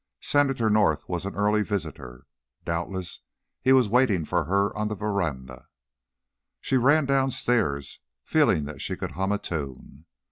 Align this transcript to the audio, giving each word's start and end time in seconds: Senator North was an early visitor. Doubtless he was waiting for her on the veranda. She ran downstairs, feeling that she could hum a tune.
Senator 0.23 0.67
North 0.71 1.07
was 1.07 1.27
an 1.27 1.35
early 1.35 1.61
visitor. 1.61 2.25
Doubtless 2.65 3.19
he 3.61 3.71
was 3.71 3.87
waiting 3.87 4.25
for 4.25 4.45
her 4.45 4.75
on 4.75 4.87
the 4.87 4.95
veranda. 4.95 5.67
She 6.59 6.75
ran 6.75 7.05
downstairs, 7.05 7.99
feeling 8.23 8.65
that 8.65 8.81
she 8.81 8.95
could 8.95 9.11
hum 9.11 9.31
a 9.31 9.37
tune. 9.37 10.07